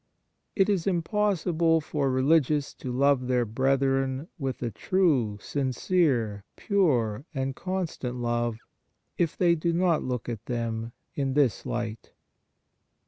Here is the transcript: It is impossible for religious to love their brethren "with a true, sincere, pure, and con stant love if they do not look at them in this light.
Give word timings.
It 0.55 0.67
is 0.67 0.87
impossible 0.87 1.79
for 1.79 2.09
religious 2.09 2.73
to 2.73 2.91
love 2.91 3.27
their 3.27 3.45
brethren 3.45 4.29
"with 4.39 4.63
a 4.63 4.71
true, 4.71 5.37
sincere, 5.39 6.43
pure, 6.55 7.23
and 7.35 7.55
con 7.55 7.85
stant 7.85 8.15
love 8.15 8.57
if 9.19 9.37
they 9.37 9.53
do 9.53 9.71
not 9.71 10.01
look 10.01 10.27
at 10.27 10.47
them 10.47 10.91
in 11.13 11.35
this 11.35 11.67
light. 11.67 12.13